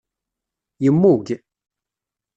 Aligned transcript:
Yemmug. 0.83 1.27